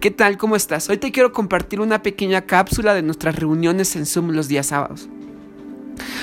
¿Qué 0.00 0.12
tal? 0.12 0.36
¿Cómo 0.36 0.54
estás? 0.54 0.88
Hoy 0.88 0.98
te 0.98 1.10
quiero 1.10 1.32
compartir 1.32 1.80
una 1.80 2.02
pequeña 2.02 2.42
cápsula 2.42 2.94
de 2.94 3.02
nuestras 3.02 3.34
reuniones 3.34 3.96
en 3.96 4.06
Zoom 4.06 4.30
los 4.30 4.46
días 4.46 4.68
sábados. 4.68 5.08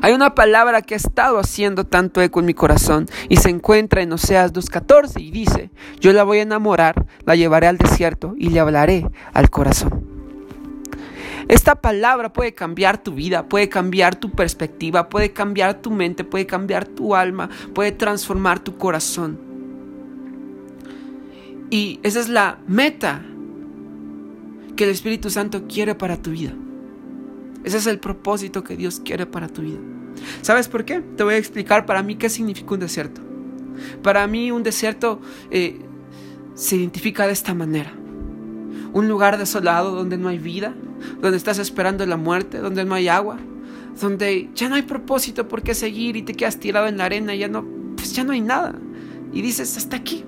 Hay 0.00 0.14
una 0.14 0.34
palabra 0.34 0.80
que 0.80 0.94
ha 0.94 0.96
estado 0.96 1.38
haciendo 1.38 1.84
tanto 1.84 2.22
eco 2.22 2.40
en 2.40 2.46
mi 2.46 2.54
corazón 2.54 3.04
y 3.28 3.36
se 3.36 3.50
encuentra 3.50 4.00
en 4.00 4.10
Oseas 4.10 4.54
2.14 4.54 5.20
y 5.20 5.30
dice, 5.30 5.70
yo 6.00 6.14
la 6.14 6.24
voy 6.24 6.38
a 6.38 6.42
enamorar, 6.42 7.04
la 7.26 7.36
llevaré 7.36 7.66
al 7.66 7.76
desierto 7.76 8.34
y 8.38 8.48
le 8.48 8.60
hablaré 8.60 9.06
al 9.34 9.50
corazón. 9.50 10.02
Esta 11.48 11.74
palabra 11.74 12.32
puede 12.32 12.54
cambiar 12.54 12.96
tu 12.96 13.12
vida, 13.12 13.50
puede 13.50 13.68
cambiar 13.68 14.16
tu 14.16 14.30
perspectiva, 14.30 15.10
puede 15.10 15.34
cambiar 15.34 15.82
tu 15.82 15.90
mente, 15.90 16.24
puede 16.24 16.46
cambiar 16.46 16.86
tu 16.86 17.14
alma, 17.14 17.50
puede 17.74 17.92
transformar 17.92 18.60
tu 18.60 18.78
corazón. 18.78 19.38
Y 21.68 22.00
esa 22.02 22.18
es 22.18 22.30
la 22.30 22.60
meta 22.66 23.20
que 24.78 24.84
el 24.84 24.90
Espíritu 24.90 25.28
Santo 25.28 25.66
quiere 25.66 25.96
para 25.96 26.22
tu 26.22 26.30
vida. 26.30 26.54
Ese 27.64 27.78
es 27.78 27.88
el 27.88 27.98
propósito 27.98 28.62
que 28.62 28.76
Dios 28.76 29.02
quiere 29.04 29.26
para 29.26 29.48
tu 29.48 29.62
vida. 29.62 29.80
¿Sabes 30.40 30.68
por 30.68 30.84
qué? 30.84 31.00
Te 31.00 31.24
voy 31.24 31.34
a 31.34 31.36
explicar 31.36 31.84
para 31.84 32.00
mí 32.04 32.14
qué 32.14 32.28
significa 32.28 32.74
un 32.74 32.78
desierto. 32.78 33.20
Para 34.04 34.24
mí 34.28 34.52
un 34.52 34.62
desierto 34.62 35.20
eh, 35.50 35.80
se 36.54 36.76
identifica 36.76 37.26
de 37.26 37.32
esta 37.32 37.54
manera. 37.54 37.92
Un 38.92 39.08
lugar 39.08 39.36
desolado 39.36 39.96
donde 39.96 40.16
no 40.16 40.28
hay 40.28 40.38
vida, 40.38 40.76
donde 41.20 41.38
estás 41.38 41.58
esperando 41.58 42.06
la 42.06 42.16
muerte, 42.16 42.58
donde 42.58 42.84
no 42.84 42.94
hay 42.94 43.08
agua, 43.08 43.36
donde 44.00 44.48
ya 44.54 44.68
no 44.68 44.76
hay 44.76 44.82
propósito 44.82 45.48
por 45.48 45.64
qué 45.64 45.74
seguir 45.74 46.14
y 46.14 46.22
te 46.22 46.34
quedas 46.34 46.60
tirado 46.60 46.86
en 46.86 46.98
la 46.98 47.06
arena, 47.06 47.34
ya 47.34 47.48
no, 47.48 47.66
pues 47.96 48.12
ya 48.12 48.22
no 48.22 48.30
hay 48.30 48.42
nada. 48.42 48.78
Y 49.32 49.42
dices, 49.42 49.76
hasta 49.76 49.96
aquí. 49.96 50.24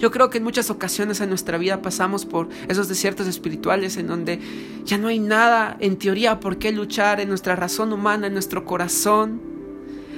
Yo 0.00 0.10
creo 0.10 0.30
que 0.30 0.38
en 0.38 0.44
muchas 0.44 0.70
ocasiones 0.70 1.20
en 1.20 1.28
nuestra 1.28 1.58
vida 1.58 1.82
pasamos 1.82 2.24
por 2.24 2.48
esos 2.68 2.88
desiertos 2.88 3.26
espirituales 3.26 3.98
en 3.98 4.06
donde 4.06 4.40
ya 4.86 4.96
no 4.96 5.08
hay 5.08 5.18
nada 5.18 5.76
en 5.78 5.98
teoría 5.98 6.40
por 6.40 6.56
qué 6.56 6.72
luchar 6.72 7.20
en 7.20 7.28
nuestra 7.28 7.54
razón 7.54 7.92
humana, 7.92 8.28
en 8.28 8.32
nuestro 8.32 8.64
corazón. 8.64 9.42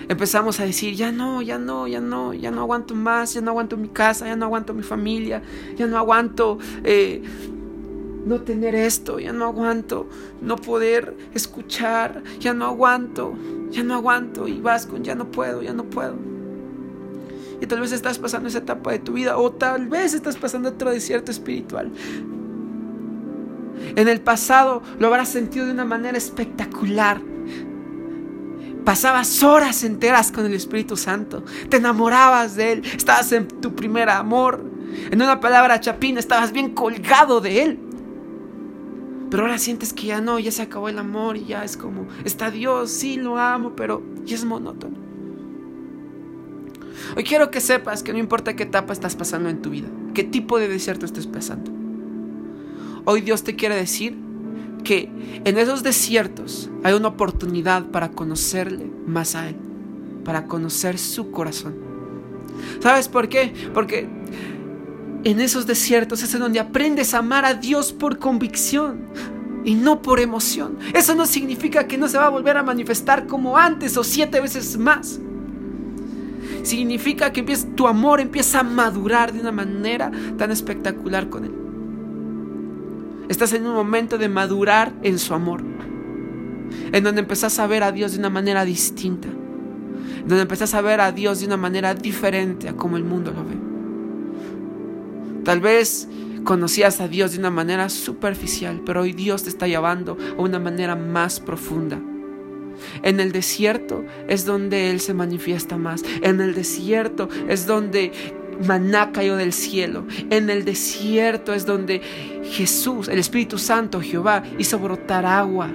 Empezamos 0.08 0.60
a 0.60 0.64
decir, 0.64 0.94
ya 0.94 1.10
no, 1.10 1.42
ya 1.42 1.58
no, 1.58 1.88
ya 1.88 2.00
no, 2.00 2.32
ya 2.32 2.52
no 2.52 2.60
aguanto 2.60 2.94
más, 2.94 3.34
ya 3.34 3.40
no 3.40 3.50
aguanto 3.50 3.76
mi 3.76 3.88
casa, 3.88 4.26
ya 4.26 4.36
no 4.36 4.44
aguanto 4.44 4.72
mi 4.72 4.84
familia, 4.84 5.42
ya 5.76 5.88
no 5.88 5.98
aguanto 5.98 6.58
eh, 6.84 7.20
no 8.24 8.40
tener 8.42 8.76
esto, 8.76 9.18
ya 9.18 9.32
no 9.32 9.46
aguanto 9.46 10.08
no 10.40 10.56
poder 10.56 11.16
escuchar, 11.34 12.22
ya 12.38 12.54
no 12.54 12.66
aguanto, 12.66 13.34
ya 13.70 13.82
no 13.82 13.94
aguanto 13.94 14.46
y 14.46 14.60
vas 14.60 14.86
con 14.86 15.02
ya 15.02 15.16
no 15.16 15.32
puedo, 15.32 15.60
ya 15.60 15.72
no 15.72 15.84
puedo. 15.84 16.31
Y 17.62 17.66
tal 17.68 17.80
vez 17.80 17.92
estás 17.92 18.18
pasando 18.18 18.48
esa 18.48 18.58
etapa 18.58 18.90
de 18.90 18.98
tu 18.98 19.12
vida 19.12 19.38
o 19.38 19.52
tal 19.52 19.86
vez 19.86 20.14
estás 20.14 20.36
pasando 20.36 20.70
otro 20.70 20.90
desierto 20.90 21.30
espiritual. 21.30 21.92
En 23.94 24.08
el 24.08 24.20
pasado 24.20 24.82
lo 24.98 25.06
habrás 25.06 25.28
sentido 25.28 25.66
de 25.66 25.70
una 25.70 25.84
manera 25.84 26.18
espectacular. 26.18 27.22
Pasabas 28.84 29.44
horas 29.44 29.84
enteras 29.84 30.32
con 30.32 30.44
el 30.44 30.54
Espíritu 30.54 30.96
Santo. 30.96 31.44
Te 31.68 31.76
enamorabas 31.76 32.56
de 32.56 32.72
Él. 32.72 32.82
Estabas 32.96 33.30
en 33.30 33.46
tu 33.46 33.76
primer 33.76 34.10
amor. 34.10 34.64
En 35.12 35.22
una 35.22 35.38
palabra 35.38 35.78
chapín, 35.78 36.18
estabas 36.18 36.50
bien 36.50 36.74
colgado 36.74 37.40
de 37.40 37.62
Él. 37.62 37.78
Pero 39.30 39.44
ahora 39.44 39.58
sientes 39.58 39.92
que 39.92 40.08
ya 40.08 40.20
no, 40.20 40.40
ya 40.40 40.50
se 40.50 40.62
acabó 40.62 40.88
el 40.88 40.98
amor 40.98 41.36
y 41.36 41.44
ya 41.44 41.62
es 41.62 41.76
como, 41.76 42.08
está 42.24 42.50
Dios, 42.50 42.90
sí 42.90 43.18
lo 43.18 43.38
amo, 43.38 43.76
pero 43.76 44.02
ya 44.24 44.34
es 44.34 44.44
monótono. 44.44 45.01
Hoy 47.16 47.24
quiero 47.24 47.50
que 47.50 47.60
sepas 47.60 48.02
que 48.02 48.12
no 48.12 48.18
importa 48.18 48.54
qué 48.56 48.64
etapa 48.64 48.92
estás 48.92 49.16
pasando 49.16 49.48
en 49.48 49.62
tu 49.62 49.70
vida, 49.70 49.88
qué 50.14 50.24
tipo 50.24 50.58
de 50.58 50.68
desierto 50.68 51.06
estés 51.06 51.26
pasando. 51.26 51.70
Hoy 53.04 53.20
Dios 53.20 53.42
te 53.42 53.56
quiere 53.56 53.74
decir 53.74 54.16
que 54.84 55.10
en 55.44 55.58
esos 55.58 55.82
desiertos 55.82 56.70
hay 56.82 56.94
una 56.94 57.08
oportunidad 57.08 57.86
para 57.86 58.10
conocerle 58.10 58.90
más 59.06 59.34
a 59.34 59.48
Él, 59.48 59.56
para 60.24 60.46
conocer 60.46 60.98
su 60.98 61.30
corazón. 61.30 61.74
¿Sabes 62.80 63.08
por 63.08 63.28
qué? 63.28 63.52
Porque 63.74 64.08
en 65.24 65.40
esos 65.40 65.66
desiertos 65.66 66.22
es 66.22 66.34
en 66.34 66.40
donde 66.40 66.60
aprendes 66.60 67.14
a 67.14 67.18
amar 67.18 67.44
a 67.44 67.54
Dios 67.54 67.92
por 67.92 68.18
convicción 68.18 69.06
y 69.64 69.74
no 69.74 70.02
por 70.02 70.20
emoción. 70.20 70.78
Eso 70.94 71.14
no 71.14 71.26
significa 71.26 71.86
que 71.86 71.98
no 71.98 72.08
se 72.08 72.18
va 72.18 72.26
a 72.26 72.30
volver 72.30 72.56
a 72.56 72.62
manifestar 72.62 73.26
como 73.26 73.56
antes 73.56 73.96
o 73.96 74.04
siete 74.04 74.40
veces 74.40 74.76
más 74.76 75.20
significa 76.62 77.32
que 77.32 77.42
tu 77.42 77.86
amor 77.86 78.20
empieza 78.20 78.60
a 78.60 78.62
madurar 78.62 79.32
de 79.32 79.40
una 79.40 79.52
manera 79.52 80.10
tan 80.38 80.50
espectacular 80.50 81.28
con 81.28 81.44
Él. 81.44 81.54
Estás 83.28 83.52
en 83.52 83.66
un 83.66 83.74
momento 83.74 84.18
de 84.18 84.28
madurar 84.28 84.92
en 85.02 85.18
su 85.18 85.34
amor, 85.34 85.62
en 86.92 87.04
donde 87.04 87.20
empezás 87.20 87.58
a 87.58 87.66
ver 87.66 87.82
a 87.82 87.92
Dios 87.92 88.12
de 88.12 88.18
una 88.18 88.30
manera 88.30 88.64
distinta, 88.64 89.28
en 89.28 90.28
donde 90.28 90.42
empezás 90.42 90.74
a 90.74 90.80
ver 90.80 91.00
a 91.00 91.12
Dios 91.12 91.40
de 91.40 91.46
una 91.46 91.56
manera 91.56 91.94
diferente 91.94 92.68
a 92.68 92.74
como 92.74 92.96
el 92.96 93.04
mundo 93.04 93.32
lo 93.32 93.44
ve. 93.44 93.56
Tal 95.44 95.60
vez 95.60 96.08
conocías 96.44 97.00
a 97.00 97.08
Dios 97.08 97.32
de 97.32 97.38
una 97.38 97.50
manera 97.50 97.88
superficial, 97.88 98.82
pero 98.84 99.02
hoy 99.02 99.12
Dios 99.12 99.44
te 99.44 99.48
está 99.48 99.66
llevando 99.66 100.16
a 100.36 100.40
una 100.40 100.58
manera 100.58 100.94
más 100.94 101.40
profunda 101.40 101.98
en 103.02 103.20
el 103.20 103.32
desierto 103.32 104.04
es 104.28 104.44
donde 104.44 104.90
Él 104.90 105.00
se 105.00 105.14
manifiesta 105.14 105.76
más. 105.76 106.02
En 106.22 106.40
el 106.40 106.54
desierto 106.54 107.28
es 107.48 107.66
donde 107.66 108.12
maná 108.66 109.12
cayó 109.12 109.36
del 109.36 109.52
cielo. 109.52 110.06
En 110.30 110.50
el 110.50 110.64
desierto 110.64 111.54
es 111.54 111.66
donde 111.66 112.00
Jesús, 112.44 113.08
el 113.08 113.18
Espíritu 113.18 113.58
Santo, 113.58 114.00
Jehová, 114.00 114.42
hizo 114.58 114.78
brotar 114.78 115.26
agua 115.26 115.70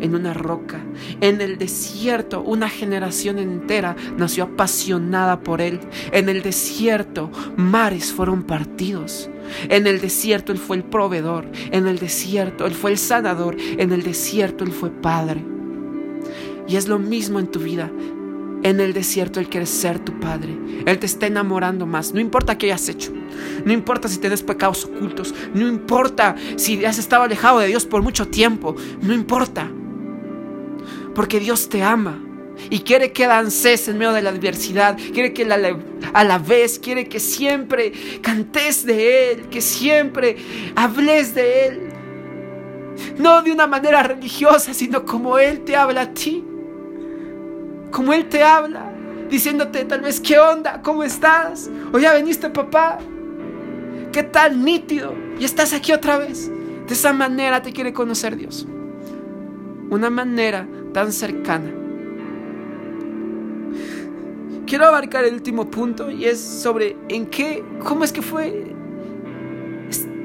en 0.00 0.14
una 0.14 0.34
roca. 0.34 0.80
En 1.20 1.40
el 1.40 1.58
desierto 1.58 2.42
una 2.42 2.68
generación 2.68 3.38
entera 3.38 3.96
nació 4.16 4.44
apasionada 4.44 5.40
por 5.40 5.60
Él. 5.60 5.80
En 6.12 6.28
el 6.28 6.42
desierto 6.42 7.30
mares 7.56 8.12
fueron 8.12 8.42
partidos. 8.42 9.30
En 9.68 9.86
el 9.86 10.00
desierto 10.00 10.52
Él 10.52 10.58
fue 10.58 10.76
el 10.76 10.84
proveedor. 10.84 11.46
En 11.72 11.86
el 11.86 11.98
desierto 11.98 12.66
Él 12.66 12.74
fue 12.74 12.92
el 12.92 12.98
sanador. 12.98 13.56
En 13.58 13.92
el 13.92 14.02
desierto 14.02 14.64
Él 14.64 14.72
fue 14.72 14.90
Padre. 14.90 15.57
Y 16.68 16.76
es 16.76 16.86
lo 16.86 16.98
mismo 16.98 17.40
en 17.40 17.48
tu 17.48 17.60
vida. 17.60 17.90
En 18.62 18.80
el 18.80 18.92
desierto 18.92 19.40
Él 19.40 19.48
quiere 19.48 19.66
ser 19.66 19.98
tu 20.00 20.18
Padre. 20.20 20.56
Él 20.84 20.98
te 20.98 21.06
está 21.06 21.26
enamorando 21.26 21.86
más. 21.86 22.12
No 22.12 22.20
importa 22.20 22.58
qué 22.58 22.66
hayas 22.66 22.88
hecho. 22.88 23.12
No 23.64 23.72
importa 23.72 24.08
si 24.08 24.18
tienes 24.18 24.42
pecados 24.42 24.84
ocultos. 24.84 25.34
No 25.54 25.66
importa 25.66 26.36
si 26.56 26.84
has 26.84 26.98
estado 26.98 27.22
alejado 27.22 27.60
de 27.60 27.68
Dios 27.68 27.86
por 27.86 28.02
mucho 28.02 28.28
tiempo. 28.28 28.76
No 29.00 29.14
importa. 29.14 29.70
Porque 31.14 31.40
Dios 31.40 31.68
te 31.68 31.82
ama. 31.82 32.22
Y 32.68 32.80
quiere 32.80 33.12
que 33.12 33.26
dances 33.26 33.88
en 33.88 33.96
medio 33.96 34.12
de 34.12 34.22
la 34.22 34.30
adversidad. 34.30 34.98
Quiere 35.14 35.32
que 35.32 35.44
a 36.12 36.24
la 36.24 36.38
vez. 36.38 36.78
Quiere 36.80 37.08
que 37.08 37.20
siempre 37.20 37.92
cantes 38.20 38.84
de 38.84 39.32
Él. 39.32 39.48
Que 39.48 39.62
siempre 39.62 40.36
hables 40.74 41.34
de 41.34 41.66
Él. 41.66 41.80
No 43.18 43.42
de 43.42 43.52
una 43.52 43.68
manera 43.68 44.02
religiosa, 44.02 44.74
sino 44.74 45.06
como 45.06 45.38
Él 45.38 45.60
te 45.60 45.76
habla 45.76 46.02
a 46.02 46.12
ti 46.12 46.44
como 47.90 48.12
Él 48.12 48.28
te 48.28 48.42
habla, 48.42 48.92
diciéndote 49.28 49.84
tal 49.84 50.00
vez, 50.00 50.20
¿qué 50.20 50.38
onda? 50.38 50.82
¿Cómo 50.82 51.02
estás? 51.02 51.70
O 51.92 51.98
ya 51.98 52.12
veniste 52.12 52.50
papá. 52.50 52.98
¿Qué 54.12 54.22
tal 54.22 54.64
nítido? 54.64 55.14
Y 55.38 55.44
estás 55.44 55.72
aquí 55.72 55.92
otra 55.92 56.18
vez. 56.18 56.50
De 56.86 56.94
esa 56.94 57.12
manera 57.12 57.62
te 57.62 57.72
quiere 57.72 57.92
conocer 57.92 58.36
Dios. 58.36 58.66
Una 59.90 60.10
manera 60.10 60.66
tan 60.92 61.12
cercana. 61.12 61.72
Quiero 64.66 64.86
abarcar 64.86 65.24
el 65.24 65.34
último 65.34 65.70
punto 65.70 66.10
y 66.10 66.26
es 66.26 66.40
sobre 66.40 66.96
en 67.08 67.26
qué, 67.26 67.64
cómo 67.84 68.04
es 68.04 68.12
que 68.12 68.20
fue 68.20 68.74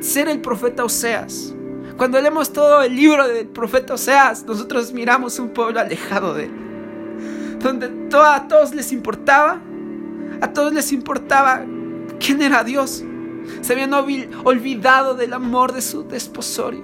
ser 0.01 0.28
el 0.28 0.41
profeta 0.41 0.83
Oseas. 0.83 1.56
Cuando 1.95 2.19
leemos 2.19 2.51
todo 2.51 2.81
el 2.81 2.94
libro 2.94 3.25
del 3.25 3.48
profeta 3.48 3.94
Oseas, 3.94 4.44
nosotros 4.44 4.92
miramos 4.92 5.39
un 5.39 5.50
pueblo 5.50 5.80
alejado 5.80 6.33
de 6.33 6.45
él 6.45 6.62
donde 7.63 8.10
a 8.13 8.48
todos 8.48 8.75
les 8.75 8.92
importaba, 8.92 9.62
a 10.42 10.54
todos 10.54 10.74
les 10.74 10.92
importaba 10.92 11.65
quién 12.19 12.42
era 12.42 12.63
Dios. 12.63 13.04
Se 13.62 13.74
habían 13.74 13.94
olvidado 13.94 15.15
del 15.15 15.33
amor 15.33 15.74
de 15.74 15.81
su 15.81 16.04
desposorio. 16.04 16.83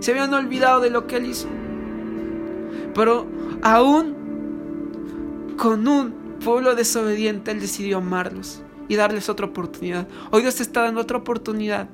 Se 0.00 0.12
habían 0.12 0.32
olvidado 0.34 0.80
de 0.80 0.90
lo 0.90 1.06
que 1.06 1.16
él 1.16 1.26
hizo. 1.26 1.48
Pero 2.94 3.26
aún 3.62 5.54
con 5.56 5.86
un 5.86 6.38
pueblo 6.42 6.74
desobediente, 6.74 7.50
él 7.50 7.60
decidió 7.60 7.98
amarlos 7.98 8.62
y 8.88 8.96
darles 8.96 9.28
otra 9.28 9.46
oportunidad. 9.46 10.08
Hoy 10.30 10.42
Dios 10.42 10.56
te 10.56 10.62
está 10.62 10.82
dando 10.82 11.00
otra 11.00 11.18
oportunidad 11.18 11.88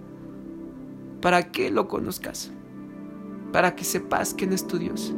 para 1.20 1.50
que 1.50 1.70
lo 1.70 1.88
conozcas, 1.88 2.50
para 3.52 3.74
que 3.74 3.84
sepas 3.84 4.34
quién 4.34 4.52
es 4.52 4.66
tu 4.66 4.78
Dios. 4.78 5.14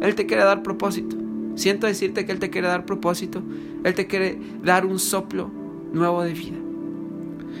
Él 0.00 0.14
te 0.14 0.26
quiere 0.26 0.44
dar 0.44 0.62
propósito. 0.62 1.16
Siento 1.54 1.86
decirte 1.86 2.26
que 2.26 2.32
Él 2.32 2.38
te 2.38 2.50
quiere 2.50 2.68
dar 2.68 2.84
propósito. 2.84 3.42
Él 3.84 3.94
te 3.94 4.06
quiere 4.06 4.38
dar 4.62 4.84
un 4.84 4.98
soplo 4.98 5.50
nuevo 5.92 6.22
de 6.22 6.32
vida. 6.32 6.56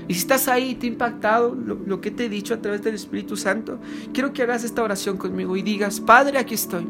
Y 0.08 0.14
si 0.14 0.20
estás 0.20 0.48
ahí 0.48 0.74
te 0.74 0.86
impactado 0.86 1.54
lo, 1.54 1.74
lo, 1.74 2.00
que 2.00 2.10
te 2.10 2.26
he 2.26 2.28
dicho 2.28 2.54
a 2.54 2.58
través 2.58 2.82
del 2.82 2.94
Espíritu 2.94 3.36
Santo, 3.36 3.78
quiero 4.12 4.32
que 4.32 4.42
hagas 4.42 4.62
esta 4.62 4.82
oración 4.82 5.16
conmigo 5.16 5.56
y 5.56 5.62
digas, 5.62 6.00
Padre, 6.00 6.38
aquí 6.38 6.54
estoy. 6.54 6.86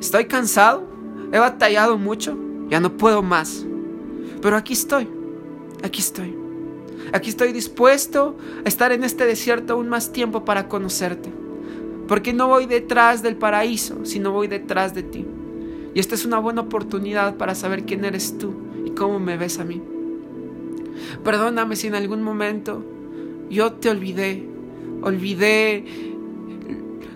Estoy 0.00 0.24
cansado, 0.24 0.86
he 1.32 1.38
batallado 1.38 1.98
mucho, 1.98 2.36
ya 2.68 2.80
no 2.80 2.96
puedo 2.96 3.22
más. 3.22 3.64
Pero 4.42 4.56
aquí 4.56 4.72
estoy, 4.72 5.08
aquí 5.82 6.00
estoy. 6.00 6.36
Aquí 7.12 7.30
estoy 7.30 7.52
dispuesto 7.52 8.36
a 8.64 8.68
estar 8.68 8.92
en 8.92 9.04
este 9.04 9.26
desierto 9.26 9.74
aún 9.74 9.88
más 9.88 10.12
tiempo 10.12 10.44
para 10.44 10.68
conocerte. 10.68 11.43
Porque 12.08 12.32
no 12.32 12.48
voy 12.48 12.66
detrás 12.66 13.22
del 13.22 13.36
paraíso, 13.36 14.04
sino 14.04 14.32
voy 14.32 14.48
detrás 14.48 14.94
de 14.94 15.02
ti. 15.02 15.24
Y 15.94 16.00
esta 16.00 16.14
es 16.14 16.24
una 16.24 16.38
buena 16.38 16.62
oportunidad 16.62 17.36
para 17.36 17.54
saber 17.54 17.84
quién 17.84 18.04
eres 18.04 18.36
tú 18.36 18.52
y 18.84 18.90
cómo 18.90 19.20
me 19.20 19.36
ves 19.36 19.58
a 19.58 19.64
mí. 19.64 19.80
Perdóname 21.22 21.76
si 21.76 21.86
en 21.86 21.94
algún 21.94 22.22
momento 22.22 22.82
yo 23.48 23.72
te 23.72 23.90
olvidé, 23.90 24.48
olvidé 25.02 25.84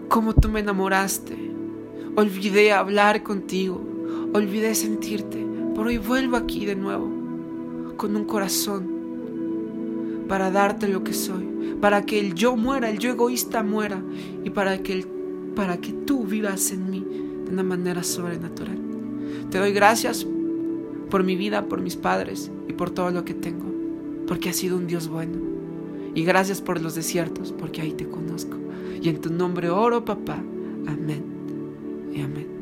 cómo 0.08 0.34
tú 0.34 0.48
me 0.48 0.60
enamoraste, 0.60 1.36
olvidé 2.16 2.72
hablar 2.72 3.22
contigo, 3.22 3.82
olvidé 4.32 4.74
sentirte, 4.74 5.44
pero 5.74 5.88
hoy 5.88 5.98
vuelvo 5.98 6.36
aquí 6.36 6.64
de 6.66 6.76
nuevo, 6.76 7.10
con 7.96 8.16
un 8.16 8.24
corazón, 8.24 8.98
para 10.28 10.50
darte 10.50 10.88
lo 10.88 11.02
que 11.02 11.12
soy, 11.12 11.48
para 11.80 12.04
que 12.04 12.20
el 12.20 12.34
yo 12.34 12.56
muera, 12.56 12.90
el 12.90 12.98
yo 12.98 13.10
egoísta 13.10 13.62
muera, 13.62 14.02
y 14.44 14.50
para 14.50 14.82
que, 14.82 14.92
el, 14.92 15.06
para 15.54 15.78
que 15.78 15.92
tú 15.92 16.24
vivas 16.24 16.70
en 16.72 16.90
mí 16.90 17.06
de 17.44 17.52
una 17.52 17.62
manera 17.62 18.02
sobrenatural. 18.02 18.78
Te 19.50 19.58
doy 19.58 19.72
gracias 19.72 20.26
por 21.10 21.24
mi 21.24 21.36
vida, 21.36 21.66
por 21.66 21.80
mis 21.80 21.96
padres 21.96 22.50
y 22.68 22.72
por 22.72 22.90
todo 22.90 23.10
lo 23.10 23.24
que 23.24 23.34
tengo 23.34 23.68
porque 24.28 24.50
has 24.50 24.56
sido 24.56 24.76
un 24.76 24.86
Dios 24.86 25.08
bueno. 25.08 25.38
Y 26.14 26.22
gracias 26.22 26.60
por 26.60 26.80
los 26.80 26.94
desiertos, 26.94 27.52
porque 27.52 27.80
ahí 27.80 27.92
te 27.92 28.06
conozco. 28.06 28.56
Y 29.00 29.08
en 29.08 29.20
tu 29.20 29.30
nombre 29.30 29.70
oro, 29.70 30.04
papá. 30.04 30.36
Amén 30.86 31.24
y 32.12 32.20
amén. 32.20 32.57